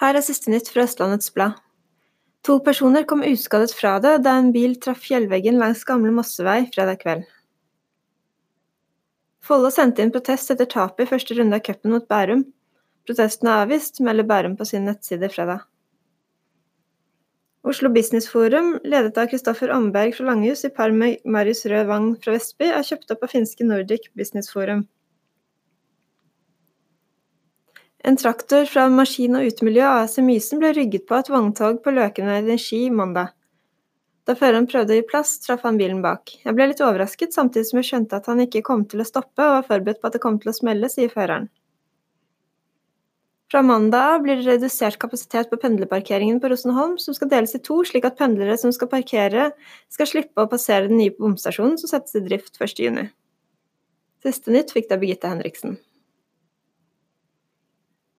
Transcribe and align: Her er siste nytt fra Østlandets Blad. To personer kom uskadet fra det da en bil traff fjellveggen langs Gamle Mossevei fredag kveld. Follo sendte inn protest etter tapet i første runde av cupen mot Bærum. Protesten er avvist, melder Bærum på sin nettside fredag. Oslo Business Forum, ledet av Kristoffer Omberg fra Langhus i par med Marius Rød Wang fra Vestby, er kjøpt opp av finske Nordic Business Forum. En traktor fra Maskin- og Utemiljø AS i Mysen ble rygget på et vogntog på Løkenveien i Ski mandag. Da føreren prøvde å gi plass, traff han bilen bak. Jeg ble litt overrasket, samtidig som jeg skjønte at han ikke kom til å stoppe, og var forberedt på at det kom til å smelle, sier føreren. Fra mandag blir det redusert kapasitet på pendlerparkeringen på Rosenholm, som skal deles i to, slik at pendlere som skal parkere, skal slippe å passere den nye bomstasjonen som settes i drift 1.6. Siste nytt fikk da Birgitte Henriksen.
Her 0.00 0.16
er 0.16 0.24
siste 0.24 0.48
nytt 0.48 0.70
fra 0.72 0.86
Østlandets 0.86 1.28
Blad. 1.34 1.58
To 2.48 2.54
personer 2.64 3.04
kom 3.04 3.20
uskadet 3.26 3.74
fra 3.76 3.98
det 4.00 4.14
da 4.24 4.38
en 4.40 4.48
bil 4.54 4.78
traff 4.80 5.02
fjellveggen 5.04 5.58
langs 5.60 5.82
Gamle 5.84 6.12
Mossevei 6.16 6.62
fredag 6.72 7.02
kveld. 7.02 7.26
Follo 9.44 9.68
sendte 9.74 10.00
inn 10.00 10.12
protest 10.14 10.52
etter 10.54 10.68
tapet 10.72 11.04
i 11.04 11.10
første 11.10 11.36
runde 11.36 11.58
av 11.58 11.64
cupen 11.66 11.92
mot 11.92 12.06
Bærum. 12.08 12.46
Protesten 13.04 13.50
er 13.50 13.66
avvist, 13.66 14.00
melder 14.00 14.28
Bærum 14.30 14.54
på 14.56 14.64
sin 14.70 14.88
nettside 14.88 15.28
fredag. 15.34 15.66
Oslo 17.60 17.90
Business 17.92 18.28
Forum, 18.32 18.78
ledet 18.88 19.20
av 19.20 19.28
Kristoffer 19.28 19.68
Omberg 19.74 20.14
fra 20.16 20.30
Langhus 20.30 20.64
i 20.64 20.72
par 20.72 20.96
med 20.96 21.20
Marius 21.28 21.66
Rød 21.68 21.92
Wang 21.92 22.08
fra 22.22 22.38
Vestby, 22.38 22.70
er 22.72 22.88
kjøpt 22.88 23.12
opp 23.12 23.28
av 23.28 23.34
finske 23.34 23.68
Nordic 23.68 24.08
Business 24.16 24.48
Forum. 24.48 24.86
En 28.02 28.16
traktor 28.16 28.64
fra 28.64 28.86
Maskin- 28.88 29.36
og 29.36 29.44
Utemiljø 29.44 29.84
AS 29.84 30.16
i 30.18 30.22
Mysen 30.24 30.60
ble 30.62 30.70
rygget 30.72 31.04
på 31.08 31.18
et 31.20 31.28
vogntog 31.28 31.82
på 31.84 31.92
Løkenveien 31.92 32.48
i 32.48 32.56
Ski 32.56 32.86
mandag. 32.88 33.34
Da 34.24 34.36
føreren 34.38 34.68
prøvde 34.70 34.94
å 34.94 34.96
gi 34.96 35.04
plass, 35.10 35.34
traff 35.44 35.66
han 35.66 35.76
bilen 35.76 36.00
bak. 36.00 36.32
Jeg 36.46 36.56
ble 36.56 36.70
litt 36.70 36.80
overrasket, 36.80 37.34
samtidig 37.36 37.68
som 37.68 37.80
jeg 37.80 37.88
skjønte 37.90 38.16
at 38.16 38.28
han 38.30 38.40
ikke 38.46 38.62
kom 38.64 38.86
til 38.88 39.02
å 39.02 39.08
stoppe, 39.08 39.44
og 39.44 39.56
var 39.58 39.66
forberedt 39.68 40.00
på 40.00 40.08
at 40.08 40.16
det 40.16 40.22
kom 40.24 40.38
til 40.40 40.52
å 40.52 40.56
smelle, 40.56 40.88
sier 40.92 41.12
føreren. 41.12 41.50
Fra 43.50 43.64
mandag 43.66 44.24
blir 44.24 44.38
det 44.38 44.46
redusert 44.46 44.96
kapasitet 45.02 45.50
på 45.50 45.58
pendlerparkeringen 45.60 46.40
på 46.40 46.52
Rosenholm, 46.52 46.96
som 47.02 47.16
skal 47.18 47.32
deles 47.34 47.52
i 47.58 47.60
to, 47.66 47.82
slik 47.84 48.08
at 48.08 48.16
pendlere 48.16 48.56
som 48.62 48.72
skal 48.72 48.88
parkere, 48.88 49.50
skal 49.92 50.08
slippe 50.08 50.40
å 50.40 50.48
passere 50.48 50.88
den 50.88 51.02
nye 51.02 51.16
bomstasjonen 51.18 51.76
som 51.82 51.90
settes 51.90 52.16
i 52.16 52.24
drift 52.24 52.56
1.6. 52.56 53.10
Siste 54.24 54.54
nytt 54.54 54.72
fikk 54.72 54.88
da 54.88 55.00
Birgitte 55.02 55.34
Henriksen. 55.34 55.80